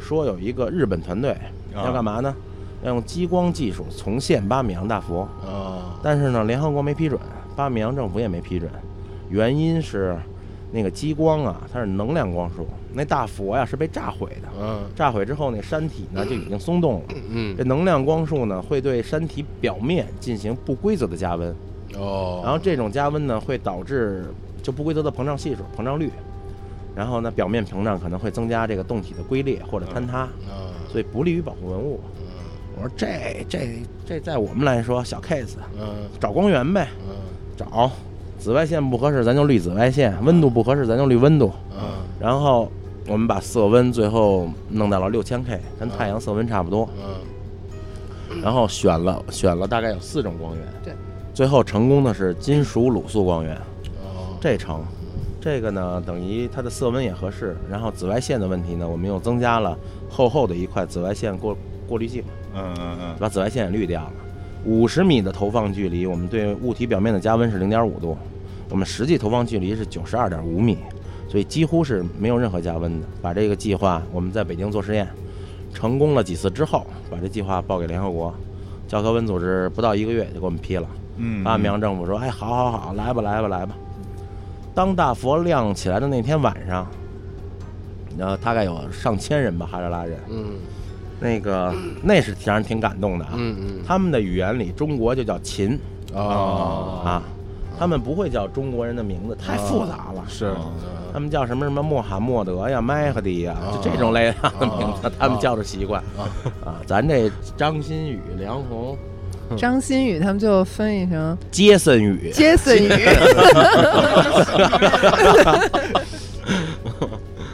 [0.00, 1.32] 说有一个日本团队
[1.74, 1.84] 啊。
[1.84, 2.34] 要干嘛呢？
[2.82, 6.00] 要用激光技术重现巴米扬大佛，啊。
[6.02, 7.20] 但是呢，联合国没批准，
[7.54, 8.70] 巴米扬政府也没批准，
[9.28, 10.16] 原因是
[10.72, 17.02] 那个激光啊，它是能量光束，那大佛呀是被炸毁的，嗯炸毁之后那山体呢就已经松动了。
[17.28, 21.54] 嗯这能量光束呢，会对山体表面进行不规则的加温，
[21.98, 24.32] 哦，然后这种加温呢，会导致
[24.62, 26.10] 就不规则的膨胀系数、膨胀率，
[26.94, 30.28] 然后呢，表面膨胀可能会增加这个洞体的龟裂或者坍塌，啊。
[30.90, 32.00] 所以不利于保护文物。
[32.76, 36.08] 我说这这这在我们来说小 case，嗯。
[36.18, 37.14] 找光源呗，嗯。
[37.56, 37.90] 找
[38.38, 41.52] 紫外线不合适，咱就滤紫外线；温度不合适，咱就滤温度。
[41.72, 41.98] 嗯。
[42.18, 42.70] 然后
[43.06, 46.88] 我们把色温最后弄到了六千 K，跟太阳色温差不多。
[46.98, 48.40] 嗯。
[48.42, 50.94] 然后选了选了大概有四种光源，对，
[51.34, 53.54] 最后成功的是金属卤素光源，
[54.02, 54.36] 哦。
[54.40, 54.84] 这成。
[55.40, 59.76] 这个呢，等于它的色温也合适，然后紫外线的问题呢，我们又增加了
[60.10, 61.56] 厚厚的一块紫外线过
[61.88, 62.22] 过滤镜，
[62.54, 64.12] 嗯嗯嗯，把紫外线也滤掉了。
[64.66, 68.14] 五十米的投放距离，我们对物体表面的加温是零点五度，
[68.68, 70.76] 我们实际投放距离是九十二点五米，
[71.26, 73.06] 所以几乎是没有任何加温的。
[73.22, 75.08] 把这个计划我们在北京做实验，
[75.72, 78.34] 成功了几次之后，把这计划报给联合国
[78.86, 80.86] 教科文组织，不到一个月就给我们批了。
[81.16, 83.74] 嗯，安阳政府说：“哎，好好好，来吧，来吧，来吧。”
[84.74, 86.86] 当大佛亮起来的那天晚上，
[88.18, 90.54] 然后大概有上千人吧，哈扎拉人，嗯。
[91.22, 93.32] 那个那是让人挺感动的啊。
[93.36, 93.82] 嗯嗯。
[93.86, 95.78] 他们的语言里，中国就叫秦。
[96.14, 96.24] 啊
[97.04, 97.22] 啊，
[97.78, 100.24] 他们不会叫中国人的名字，太复杂了。
[100.26, 100.54] 是。
[101.12, 106.02] 他们叫什么什么穆罕默德呀、麦克迪呀，啊就这种类的名字啊，他们叫着习惯。
[106.64, 106.80] 啊。
[106.86, 108.96] 咱这张馨予、梁红、
[109.56, 112.88] 张馨予他们就分译成杰森语，杰森语，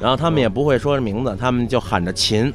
[0.00, 2.52] 然后他们也不会说名字，他们就喊着秦，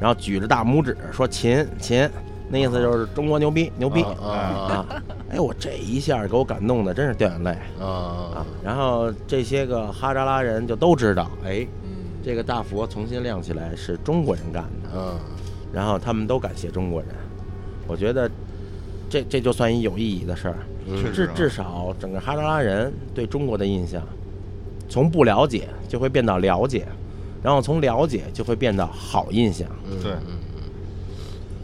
[0.00, 2.08] 然后举着大拇指说秦秦，
[2.48, 4.02] 那意思就是中国牛逼牛逼。
[4.02, 4.86] 啊！
[5.30, 7.50] 哎，我这一下给我感动的真是掉眼泪。
[7.78, 7.86] 啊。
[8.34, 8.46] 啊！
[8.64, 11.66] 然后这些个哈扎拉人就都知道，哎，
[12.24, 15.18] 这个大佛重新亮起来是中国人干的，嗯。
[15.72, 17.10] 然后他们都感谢中国人。
[17.86, 18.28] 我觉得
[19.10, 20.56] 这这就算一有意义的事儿，
[21.12, 24.00] 至至少整个哈扎拉人对中国的印象，
[24.88, 26.86] 从不了解就会变到了解，
[27.42, 29.68] 然后从了解就会变到好印象。
[29.90, 30.12] 嗯对。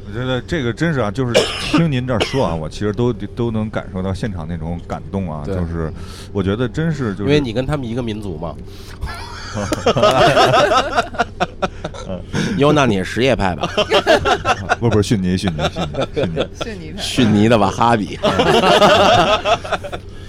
[0.08, 1.32] 我觉得这个真是啊，就是
[1.72, 5.92] 听您这儿说啊，我其实都都能感受到现场那种感动啊，就是
[6.32, 8.54] 我觉得真是就是因为你跟他们一个民族嘛，
[12.56, 13.68] 哟，那你是什叶派吧？
[14.80, 15.62] 不是不是逊尼逊尼
[16.14, 18.18] 逊尼逊尼，逊尼的瓦哈比。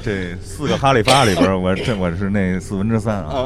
[0.03, 3.45] 这四个哈里发里边儿，我这我是那四分之三啊。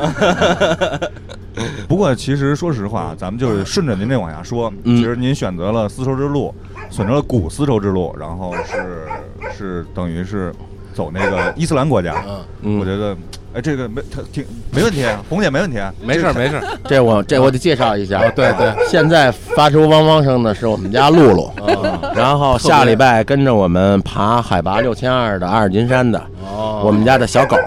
[1.87, 6.53] 不过其实说实话，咱们就是顺着您这往下说，嗯其实您选择了丝绸之路，
[6.89, 9.07] 选择了古丝绸之路，然后是
[9.57, 10.53] 是等于是
[10.93, 12.23] 走那个伊斯兰国家。
[12.27, 13.17] 嗯，嗯我觉得，
[13.53, 18.19] 哎，这个没他挺没问题，红姐没问题，没事儿没事儿，这我这我得介绍一下。
[18.19, 21.51] 啊对对， 现在发出汪汪声的是我们家露露，
[22.15, 27.57] 然后下礼拜跟着我们爬海拔六千二的阿尔金山的，哦，我们家的小狗，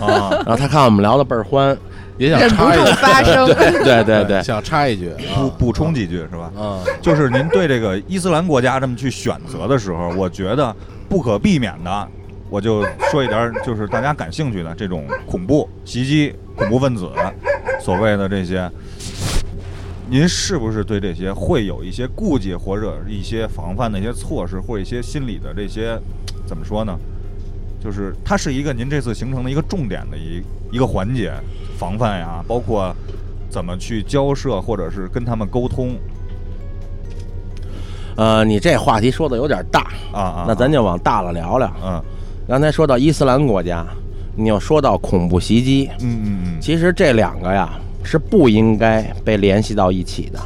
[0.00, 1.76] 啊然后他看我们聊的倍儿欢，
[2.18, 3.46] 也想插一句，发声。
[3.84, 6.50] 对对对，想插一句补啊补充几句是吧？
[6.58, 10.74] 嗯就是您对这个伊斯兰国家这么去选择的时候，我觉得
[11.08, 12.08] 不可避免的，
[12.52, 17.10] 我就说一点儿，就是大家感兴趣的这种恐怖袭击、恐怖分子，
[17.80, 18.70] 所谓的这些，
[20.10, 25.98] 您是不是对这些会有一些顾忌或者一些防范的一些措施，或者一些心理的这些
[26.46, 26.94] 怎么说呢？
[27.80, 31.32] 就是它是一个您这次行程的一个重点的一一个环节，
[31.78, 32.94] 防范呀，包括
[33.48, 35.96] 怎么去交涉，或者是跟他们沟通
[38.14, 40.44] 呃，你这话题说的有点大，啊啊。
[40.46, 41.74] 那咱就往大了聊聊。
[41.82, 42.04] 嗯
[42.48, 43.86] 刚才说到伊斯兰国家，
[44.36, 50.38] 你又说到恐怖袭击，嗯嗯嗯，其实这两个呀是不应该被联系到一起的。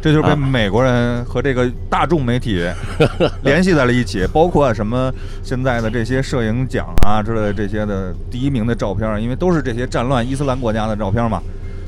[0.00, 0.36] 这就是被啊。
[0.36, 2.64] 美国人和这个大众媒体
[3.42, 11.42] 联系在了一起，包括什么现在的这些摄影奖啊之类的这些的第一名的照片，因为都是这些战乱伊斯兰国家的照片嘛，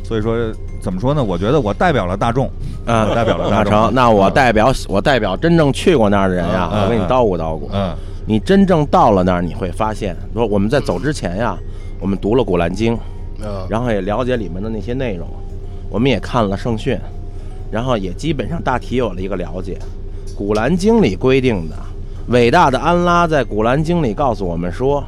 [0.09, 0.35] 所以说
[0.81, 1.23] 怎么说呢？
[1.23, 2.47] 我觉得我代表了大众，
[2.87, 3.71] 啊我代表了大众。
[3.71, 7.69] 那成，那我啊代表我代表真正去过那儿的人呀，嗯我给你嗯叨咕叨咕。
[7.71, 7.95] 嗯
[8.25, 11.57] 你真正到了那儿，你会发现，说我们在走之前呀，
[12.01, 12.95] 我们读了《古兰经》，
[13.45, 15.29] 啊然后也了解里面的那些内容，
[15.91, 16.99] 我们也看了圣训，
[17.71, 19.79] 然后也基本上大体有了一个了解。
[20.35, 21.77] 《古兰经》里规定的，
[22.29, 25.03] 伟大的安拉在《古兰经》里告诉我们说，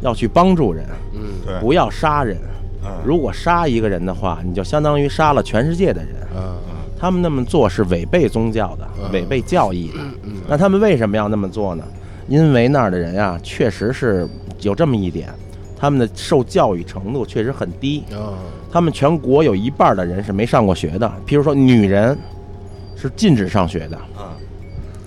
[0.00, 0.84] 要去帮助人，
[1.14, 2.36] 嗯对，不要杀人。
[2.84, 6.14] 嗯如果杀一个人的话，你就相当于杀了全世界的人。
[6.34, 6.56] 啊
[6.98, 10.00] 他们那么做是违背宗教的，嗯违背教义的。
[10.22, 11.84] 嗯那他们为什么要那么做呢？
[12.28, 14.28] 因为那儿的人呀，确实是
[14.60, 15.30] 有这么一点，
[15.78, 18.04] 他们的受教育程度确实很低。
[18.12, 18.36] 啊
[18.70, 22.16] 他们全国有一半的人是没上过学的，譬如说女人
[22.94, 24.36] 是禁止上学的，啊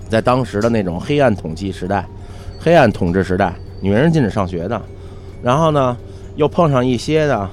[0.08, 2.04] 在当时的那种黑暗统计时代、
[2.58, 4.82] 黑暗统治时代，女人是禁止上学的。
[5.42, 5.96] 然后呢，
[6.36, 7.48] 又碰上一些呢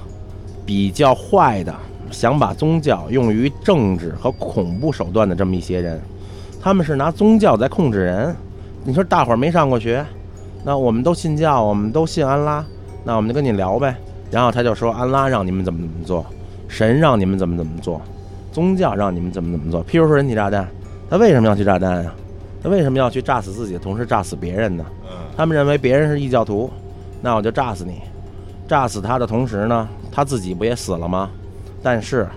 [0.64, 1.74] 比较坏的，
[2.10, 6.00] 想把宗教用于政治和恐怖手段的这么一些人，
[6.60, 8.34] 他们是拿宗教在控制人。
[8.84, 10.04] 你说大伙儿没上过学，
[10.64, 12.64] 那我们都信教，我们都信安拉，
[13.04, 13.94] 那我们就跟你聊呗。
[14.30, 16.24] 然后他就说安拉让你们怎么怎么做，
[16.68, 18.00] 神让你们怎么怎么做，
[18.50, 19.84] 宗教让你们怎么怎么做。
[19.86, 20.68] 譬如说人体炸弹，
[21.10, 22.12] 他为什么要去炸弹呀、
[22.62, 24.84] 他为什么要去炸死自己，同时炸死别人呢？
[25.04, 26.70] 嗯他们认为别人是异教徒，
[27.22, 28.02] 那我就炸死你。
[28.68, 31.30] 炸死他的同时呢，他自己不也死了吗？
[31.82, 32.28] 但是，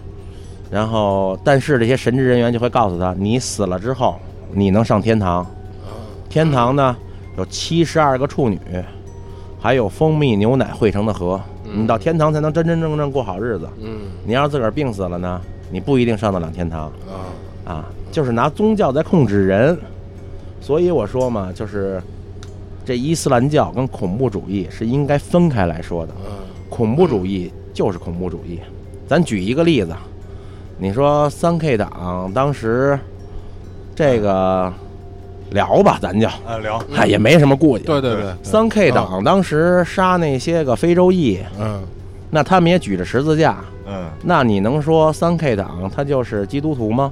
[0.71, 4.17] 然后但是这些神职人员就会告诉他，你死了之后，
[4.51, 5.45] 你能上天堂。
[6.29, 6.95] 天堂呢
[7.37, 8.59] 有七十二个处女，
[9.59, 11.39] 还有蜂蜜牛奶汇成的河。
[11.63, 13.67] 你到天堂才能真真正正过好日子。
[13.81, 16.85] 嗯你要是自个儿病死了呢，你不一定上得了天堂。
[17.07, 17.29] 啊
[17.65, 19.77] 啊，就是拿宗教在控制人，
[20.61, 22.01] 所以我说嘛，就是
[22.85, 26.13] 这伊斯兰教跟恐怖主义是应该分开来说的。
[26.27, 26.31] 嗯
[26.67, 28.61] 恐怖主义就是恐怖主义，
[29.05, 29.93] 咱举一个例子，
[30.77, 32.97] 你说三 K 党当时
[33.93, 34.71] 这个
[35.51, 37.83] 聊吧，咱就啊聊，嗨也没什么顾忌。
[37.83, 41.83] 对对对，三 K 党当时杀那些个非洲裔，嗯。
[42.31, 44.09] 那他们也举着十字架，嗯。
[44.23, 47.11] 那你能说三 K 党他就是基督徒吗？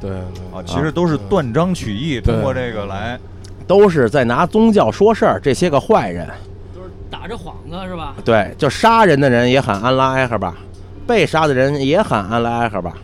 [0.00, 0.18] 对对。
[0.58, 3.20] 啊，其实都是断章取义，通过这个来，
[3.66, 6.26] 都是在拿宗教说事儿，这些个坏人。
[7.10, 8.14] 打着幌子是吧？
[8.24, 10.54] 对，就杀人的人也喊安拉艾赫巴，
[11.06, 12.94] 被杀的人也喊安拉艾赫巴，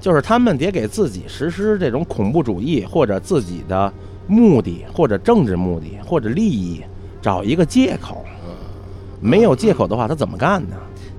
[0.00, 3.92] 就是他们得给自己实施这种恐怖主义或者自己的
[4.26, 6.82] 目的或者政治目的或者利益
[7.22, 8.24] 找一个借口。
[9.20, 10.76] 没有借口的话，他怎么干呢？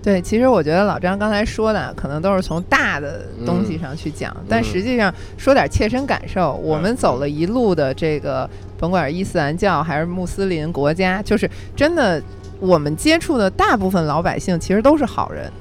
[0.07, 12.23] 对，其实我觉得老张刚才说的，可能都是从大的东西上去讲，但实际上说点切身感受，我们走了一路的这个，甭管是伊斯兰教还是穆斯林国家，就是真的，
[12.61, 15.51] 我们接触的大部分老百姓其实都是好人。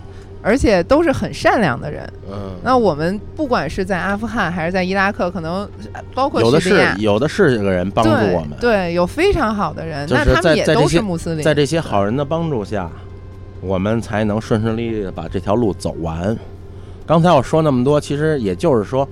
[0.42, 2.08] 而且都是很善良的人。
[2.30, 12.88] 嗯，那我们不管是在阿富汗还是在伊拉克，可能呃包括有的是叙利亚，有的是这个人帮助我们，对，有非常好的人，就是那他们也都是穆斯林，在这些好人的帮助下，
[13.60, 16.36] 我们才能顺顺利利的把这条路走完。
[17.06, 19.08] 刚才我说那么多，其实也就是说，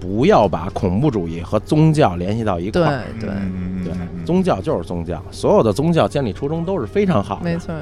[0.00, 3.02] 不要把恐怖主义和宗教联系到一块对儿。
[3.20, 7.44] 对，对嗯嗯，嗯宗教就是宗教，所有的宗教建立初衷都是非常好的。
[7.44, 7.74] 没错。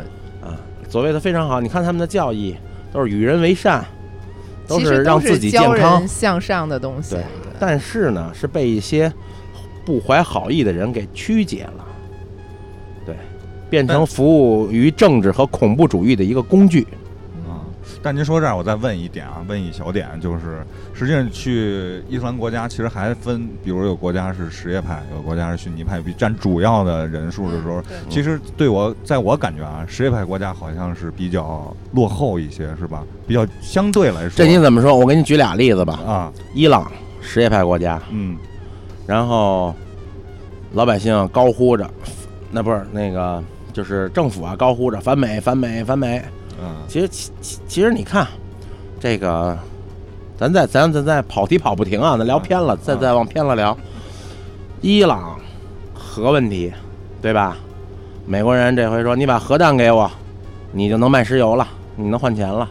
[0.43, 0.55] 啊，
[0.89, 2.55] 所谓的非常好，你看他们的教义
[2.93, 3.85] 都是与人为善，
[4.69, 6.07] 都是让自己健康。
[6.07, 7.15] 向上的东西。
[7.15, 7.25] 对
[7.59, 9.11] 但是呢，是被一些
[9.85, 11.86] 不怀好意的人给曲解了，对，
[13.69, 16.83] 变成服务于政治和恐怖主义的一个工具。
[17.47, 17.65] 啊。
[18.03, 33.03] 但您说这儿，我再问一点啊，问一小点，就是实际上去伊斯兰国家，其实还分，比如有国家是什叶派，有国家是逊尼派，比占主要的人数的时候，嗯其实对我，在我感觉啊，什叶派国家好像是比较落后一些，是吧？
[33.27, 34.97] 比较相对来说，这您怎么说？
[34.97, 35.95] 我给你举俩例子吧。
[36.07, 38.37] 啊，伊朗什叶派国家，嗯
[39.05, 39.75] 然后
[40.73, 41.89] 老百姓高呼着，
[42.53, 43.43] 那不是那个，
[43.77, 46.23] 就是政府啊高呼着反美、反美、反美。
[46.59, 48.27] 嗯其实其其其实你看，
[48.99, 49.55] 这个，
[50.39, 53.77] 咱再咱咱再跑题跑不停啊，咱聊偏了，再再往偏了聊。
[54.81, 55.39] 伊朗
[55.93, 56.73] 核问题，
[57.21, 57.59] 对吧？
[58.25, 60.11] 美国人这回说你把核弹给我，
[60.73, 62.67] 你就能卖石油了，你能换钱了。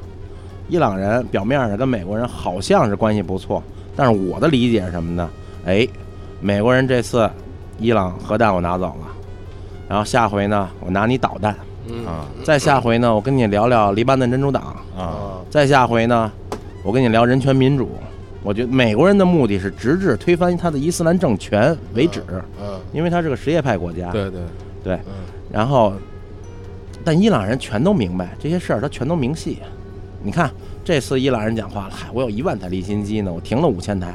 [0.68, 3.62] 伊朗人表面上跟美国人好像是关系不错，
[3.96, 5.30] 但是我的理解是什么呢？
[5.68, 5.88] 哎，
[6.42, 7.30] 美国人这次
[7.78, 9.08] 伊朗核弹我拿走了，
[9.88, 11.56] 然后下回呢我拿你导弹。
[11.88, 14.76] 嗯啊再下回呢，我跟你聊聊黎巴嫩真主党。
[14.98, 16.32] 啊再下回呢，
[16.84, 17.90] 我跟你聊人权民主。
[18.44, 22.24] 我觉得美国人的目的是直至推翻他的伊斯兰政权为止，
[22.62, 24.12] 嗯，因为他是个什叶派国家。
[24.12, 24.40] 对对
[24.84, 25.14] 对嗯
[25.52, 25.94] 然后，
[27.04, 29.60] 但伊朗人全都明白这些事儿，他全都明细。
[30.22, 30.50] 你看
[30.84, 34.14] 这次伊朗人讲话了，嗨，我有一万台离心机呢，我停了五千台。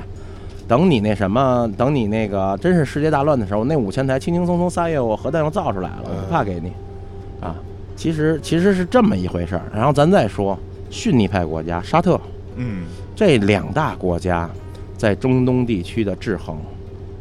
[0.71, 6.71] 等你那什么，等你那个真是世界大乱的时候，那五千台轻轻松松仨月，我核弹又造出来了，我不怕给你。
[7.45, 7.57] 啊，
[7.97, 9.63] 其实其实是这么一回事儿。
[9.75, 10.57] 然后咱再说
[10.89, 12.21] 逊尼派国家沙特，
[12.55, 12.85] 嗯
[13.17, 14.49] 这两大国家
[14.97, 16.57] 在中东地区的制衡。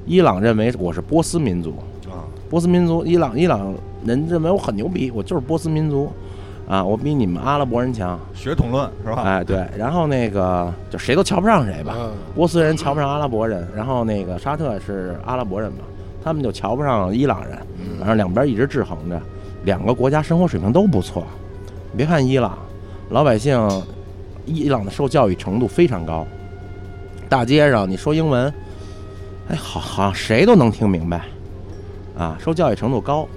[0.05, 1.73] 伊朗认为我是波斯民族，
[2.05, 3.73] 啊波斯民族，伊朗伊朗
[4.05, 6.07] 人认为我很牛逼，我就是波斯民族，
[6.69, 9.23] 啊，我比你们阿拉伯人强，血统论是吧？
[9.23, 15.79] 哎，对，然后那个就谁都瞧不上谁吧，嗯波斯人瞧不上阿拉伯人，然后那个沙特是阿拉伯人嘛，
[16.23, 17.57] 他们就瞧不上伊朗人，
[17.97, 19.19] 然后两边一直制衡着，
[19.63, 21.25] 两个国家生活水平都不错。
[21.91, 22.55] 你别看伊朗
[23.09, 23.59] 老百姓，
[24.45, 26.23] 伊朗的受教育程度非常高，
[27.27, 28.53] 大街上你说英文，
[29.49, 31.23] 哎，好好像谁都能听明白，
[32.15, 33.27] 啊，受教育程度高，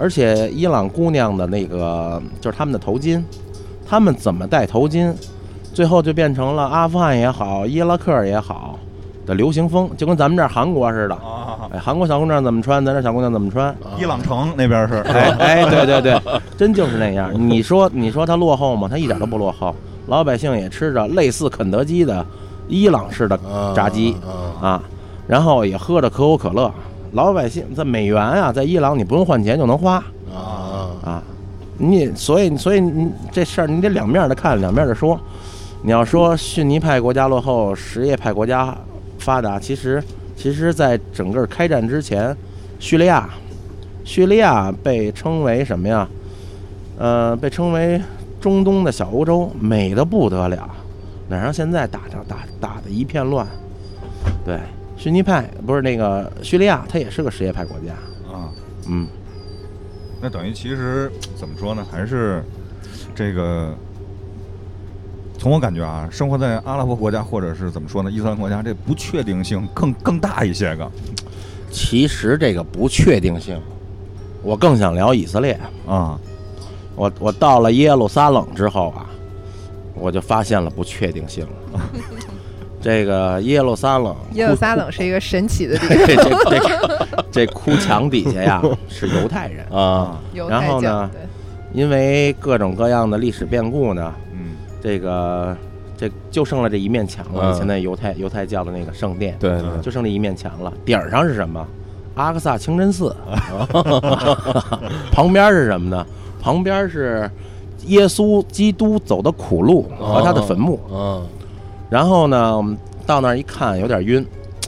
[0.00, 3.22] 而且伊朗姑娘的那个就是他们的头巾，
[3.86, 5.12] 他们怎么戴头巾，
[5.74, 8.78] 最后就变成了阿富汗也好，伊拉克也好
[9.26, 11.14] 的流行风，就跟咱们这儿韩国似的。
[11.16, 13.76] 啊，哎，韩国小姑娘怎么穿，咱这小姑娘怎么穿？
[13.98, 16.18] 伊朗城那边是，哎哎， 对对对，
[16.56, 17.30] 真就是那样。
[17.34, 18.88] 你说你说它落后吗？
[18.90, 22.24] 它一点都不落后，老百姓也吃着类似肯德基的
[22.68, 24.82] 伊朗式的啊炸鸡啊啊，
[25.26, 26.72] 然后也喝着可口可乐。
[27.12, 29.94] 老百姓在美元啊，在伊朗你不用换钱就能花
[30.32, 31.22] 啊啊，
[31.78, 35.18] 你所以所以你这事儿你得两面的看，两面的说。
[35.82, 38.76] 你要说逊尼派国家落后，什叶派国家
[39.18, 40.02] 发达，其实
[40.36, 42.36] 其实在整个开战之前，
[42.78, 43.30] 叙利亚
[44.04, 46.06] 叙利亚被称为什么呀？
[46.98, 47.98] 呃，被称为
[48.42, 50.68] 中东的小欧洲，美的不得了。
[51.30, 53.46] 哪像现在打仗打打的一片乱？
[54.44, 54.58] 对，
[55.00, 57.94] 逊尼派不是那个叙利亚，它也是个什叶派国家。
[58.30, 58.52] 啊，
[58.86, 59.08] 嗯，
[60.20, 61.82] 那等于其实怎么说呢？
[61.90, 62.44] 还是
[63.14, 63.74] 这个，
[65.38, 70.86] 从我感觉啊，生活在阿拉伯国家或者是怎么说呢，伊斯兰国家，这不确定性更更大一些个
[71.70, 73.58] 其实这个不确定性，
[74.42, 75.58] 我更想聊以色列。
[75.86, 76.20] 啊
[76.94, 79.08] 我我到了耶路撒冷之后啊，
[79.94, 81.80] 我就发现了不确定性了。
[82.80, 91.10] 这个耶路撒冷，耶路撒冷是一个神奇的地这方， 这这 这哭墙底下呀 是犹太人，啊，然后呢
[91.72, 95.56] 因为各种各样的历史变故呢，嗯这个
[95.96, 97.50] 这就剩了这一面墙了。
[97.50, 100.72] 嗯以前那犹太犹太教的那个圣殿，对对，就剩这一面墙了。
[100.84, 101.64] 顶上是什么？
[102.14, 103.14] 阿克萨清真寺。
[105.12, 106.06] 旁边是什么呢？
[106.40, 107.30] 旁边是
[107.86, 110.80] 耶稣基督走的苦路和他的坟墓。
[110.90, 111.22] 嗯
[111.90, 114.24] 然后呢，我们到那儿一看，有点晕。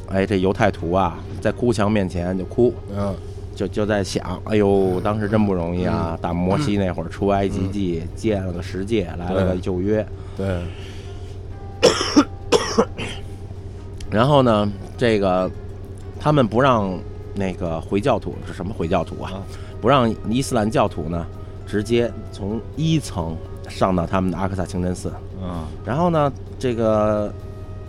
[0.08, 3.14] 哎，这犹太徒啊，在哭墙面前就哭，嗯
[3.54, 6.18] 就就在想，哎呦，当时真不容易啊！
[6.20, 10.04] 打摩西那会儿出埃及记，建了个十诫，来了个旧约。
[10.36, 10.62] 对，
[14.10, 15.48] 然后呢，这个
[16.18, 16.98] 他们不让
[17.34, 19.40] 那个回教徒是什么回教徒啊？
[19.80, 21.24] 不让伊斯兰教徒呢
[21.66, 23.36] 直接从一层
[23.68, 25.12] 上到他们的阿克萨清真寺。
[25.42, 26.30] 嗯然后呢，
[26.62, 27.32] 这个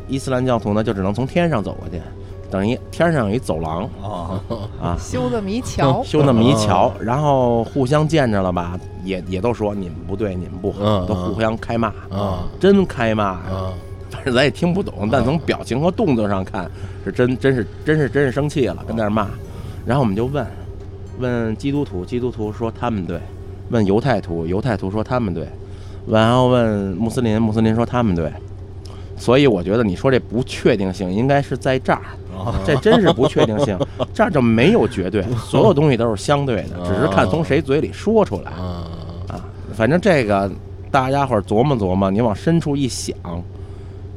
[0.08, 2.02] 伊斯兰教徒呢就只能从天上走过去，
[2.50, 3.84] 等于天上有一走廊。
[4.02, 4.42] 啊
[4.82, 13.24] 啊，修的迷桥， 修那么一桥，然后互相见着了吧，也也都说你们不对，你们不好，嗯都互相开骂，啊真开骂。
[13.24, 13.50] 呀！
[13.52, 13.74] 啊
[14.10, 16.70] 反正咱也听不懂，但从表情和动作上看，
[17.04, 19.28] 是真真是真是真是生气了，跟那儿骂。
[19.86, 20.46] 然后我们就问，
[21.20, 23.18] 问基督徒，基督徒说他们对；
[23.70, 25.44] 问犹太徒，犹太徒说他们对；
[26.08, 28.32] 然后问穆斯林，穆斯林说他们对。
[29.18, 32.02] 所以我觉得你说这不确定性应该是在这儿，
[32.36, 33.78] 啊这真是不确定性，
[34.14, 38.88] 这儿就没有绝对，所有东西都是相对的，只是看从谁嘴里说出来啊！
[39.28, 39.46] 啊。
[39.74, 40.52] 反正这个
[40.92, 43.16] 大家伙儿琢磨琢磨，你往深处一想，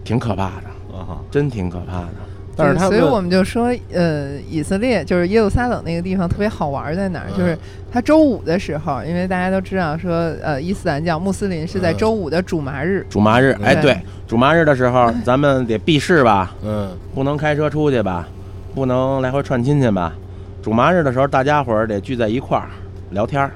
[0.05, 0.99] 挺可怕的。
[0.99, 2.09] 啊真挺可怕的。
[2.57, 7.27] 但是他所以我们就说，呃，以色列就是耶路撒冷那个地方特别好玩在哪儿？
[7.31, 7.57] 嗯就是
[7.93, 11.97] 它周五的时候，因为大家都知道说，呃，伊斯兰教穆斯林是在嗯。
[11.97, 16.91] 周五的主麻日，主麻日，哎，对对，主麻日的时候， 咱们得避世吧，嗯。
[17.15, 18.27] 不能开车出去吧，
[18.75, 20.15] 不能来回串亲戚吧。
[20.63, 22.69] 主麻日的时候，大家伙儿得聚在一块儿
[23.11, 23.51] 聊天儿，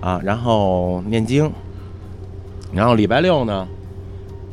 [0.00, 1.50] 啊，然后念经，
[2.72, 3.66] 然后礼拜六呢，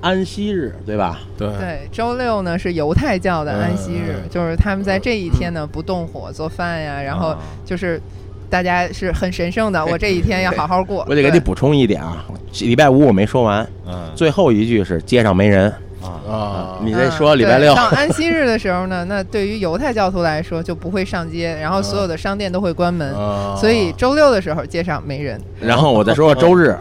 [0.02, 1.20] 安息日，对吧？
[1.38, 1.48] 对。
[1.58, 7.40] 对，周六呢是犹太教的安息日，就是他们在这一天呢不动火做饭呀，然后啊。
[7.66, 8.02] 就是
[8.50, 11.06] 大家是很神圣的， 我这一天要好好过。
[11.08, 12.26] 我得给你补充一点啊，
[12.62, 14.10] 礼拜五我没说完，嗯。
[14.16, 17.74] 最后一句是街上没人，啊啊，你这嗯说礼拜六？
[17.74, 23.56] 对到安息日的时候呢，那对于犹太教徒来说就不会上街，然后所有的商店都会关门，啊。
[23.60, 25.40] 所以周六的时候街上没人。
[25.60, 26.76] 然后我再说说周日，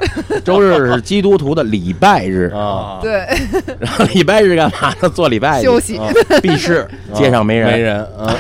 [0.45, 2.99] 周日是基督徒的礼拜日，啊。
[3.03, 3.27] 对，
[3.81, 5.09] 然后礼拜日干嘛呢？
[5.09, 5.97] 做礼拜休息。
[5.99, 6.07] 啊
[6.41, 8.37] 避世，街上没人，没人啊，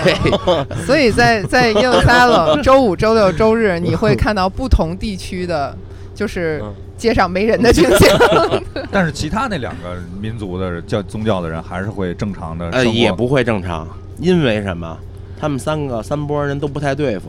[0.86, 5.76] 所以在在耶路撒冷，周五、周六、周日，你会看到不同地区的，
[6.18, 6.74] 就是嗯。
[6.98, 7.88] 街上没人的景。
[7.96, 8.18] 象。
[8.90, 13.86] 但是其他那两个民族的教宗教的人还是会正常的呃，也不会正常，
[14.18, 14.98] 因为什么？
[15.40, 17.28] 他们三个三波人都不太对付，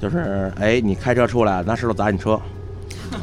[0.00, 2.34] 就是哎，你开车出来拿石头砸你车，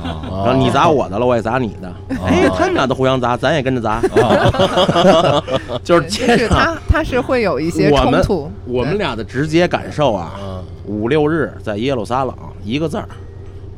[0.04, 0.44] 啊。
[0.46, 4.02] 然后你砸我的了，我也砸你的，哎，他们俩都互相砸，咱也跟着砸，
[5.82, 8.52] 就是就街上是他他是会有一些我们冲突。
[8.66, 12.36] 我们俩的直接感受啊，啊五六日在耶路撒冷
[12.66, 13.08] 一个字儿，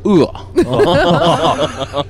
[0.04, 0.34] 饿，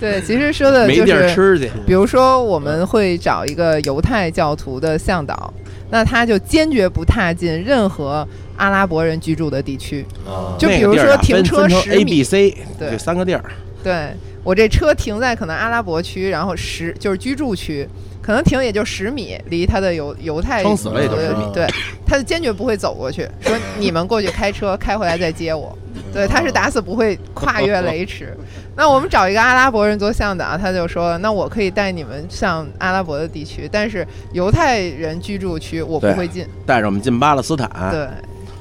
[0.00, 5.52] 对，其实说的没地儿就是，吃去，比如说我们会找一个犹太教徒的向导，
[5.90, 10.04] 那他就坚决不踏进任何阿拉伯人居住的地区。
[10.26, 10.56] 啊。
[10.58, 13.44] 就比如说停车十 A、米 B、C 对三个地儿，
[13.82, 14.08] 对
[14.42, 17.88] 我这车停在可能阿拉伯区，然后十就是居住区，
[18.22, 21.66] 可能停也就十米，离他的犹犹太撑死了也就10米对，
[22.06, 25.76] 他就坚决不会走过去，说你们过去开车开回来再接我。
[26.12, 28.36] 对，他是打死不会跨越雷池。
[28.76, 36.46] 那我们找一个阿拉伯人做向导，他就说，那我可以带你们上阿拉伯的地区，但是犹太人居住区我不会进。
[36.64, 38.06] 带着我们进巴勒斯坦，对，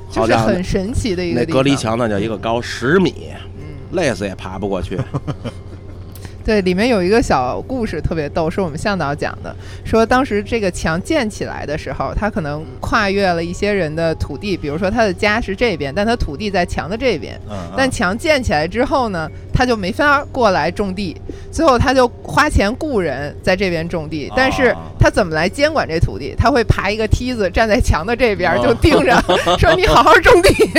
[0.09, 1.47] 就是很神奇的一个地方。
[1.47, 4.97] 那隔离墙那叫一个高十米，嗯，累死也爬不过去。
[6.43, 21.15] 对，里面有一个小故事特别逗，是我们向导讲的，说当时这个墙建起来的时候，他可能跨越了一些人的土地，比如说他的家是这边，但他土地在墙的这边，嗯，但墙建起来之后呢，他就没法过来种地，
[21.51, 26.33] 最后他就花钱雇人在这边种地，但是啊他怎么来监管这土地？
[26.37, 28.57] 他会爬一个梯子站在墙的这边啊。
[28.61, 29.19] 就盯着，
[29.57, 30.69] 说你好好种地，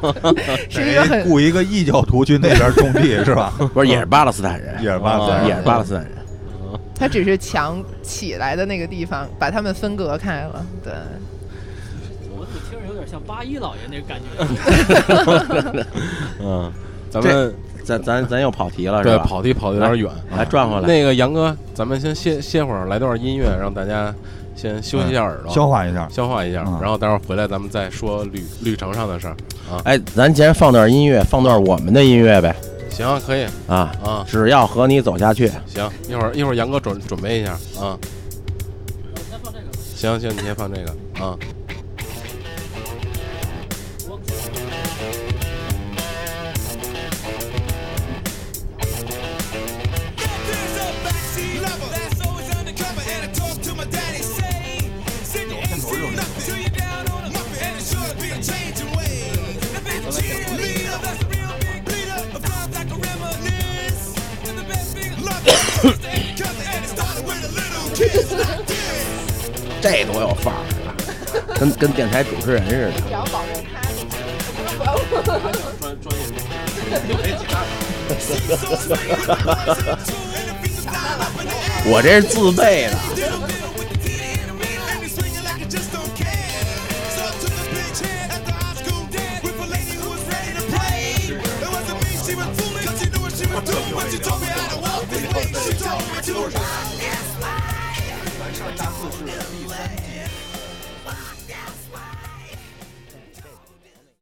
[0.68, 3.52] 是一个很雇一个异教徒去那边种地是吧？
[3.74, 6.12] 不是，也是巴勒斯坦人，也是巴勒斯坦人也是巴勒斯坦人。
[6.94, 10.92] 他只是墙起来的那个地方把他们分隔开了，对。
[12.36, 14.18] 我怎么听着有点像八一老爷那个感
[15.78, 15.84] 觉？
[16.42, 16.72] 嗯，
[17.08, 19.16] 咱们咱咱咱又跑题了，是吧？
[19.16, 20.10] 对跑题跑的有点远。
[20.36, 20.86] 来转回来。
[20.88, 24.12] 那个杨哥，咱们先歇歇会儿，来段音乐，让大家
[24.60, 26.08] 先休息一下耳朵，消化一下。
[26.10, 29.36] 消化一下，嗯然后待会儿回来咱们再说旅旅程上的事儿
[29.70, 29.80] 啊。
[29.84, 32.54] 哎，咱先放段音乐，放段我们的音乐呗。
[32.90, 35.48] 行，可以啊，啊，只要和你走下去。
[35.66, 37.96] 行，一会儿一会儿杨哥准准备一下啊。
[39.14, 39.78] 我先放这个吧。
[39.94, 41.38] 行行，你先放这个啊。
[69.90, 71.40] 这多有范儿是？
[71.58, 72.92] 跟跟电台主持人似的。
[81.86, 82.98] 我这是自备的。